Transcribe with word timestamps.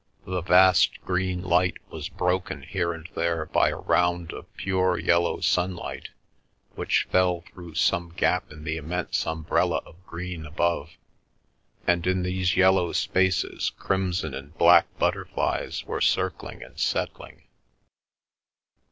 The 0.25 0.41
vast 0.41 0.99
green 1.03 1.43
light 1.43 1.77
was 1.91 2.09
broken 2.09 2.63
here 2.63 2.91
and 2.91 3.07
there 3.13 3.45
by 3.45 3.69
a 3.69 3.75
round 3.77 4.33
of 4.33 4.51
pure 4.57 4.97
yellow 4.97 5.41
sunlight 5.41 6.09
which 6.73 7.07
fell 7.11 7.41
through 7.41 7.75
some 7.75 8.09
gap 8.09 8.51
in 8.51 8.63
the 8.63 8.77
immense 8.77 9.27
umbrella 9.27 9.77
of 9.85 10.03
green 10.07 10.47
above, 10.47 10.97
and 11.85 12.07
in 12.07 12.23
these 12.23 12.57
yellow 12.57 12.93
spaces 12.93 13.69
crimson 13.77 14.33
and 14.33 14.57
black 14.57 14.87
butterflies 14.97 15.83
were 15.83 16.01
circling 16.01 16.63
and 16.63 16.79
settling. 16.79 17.43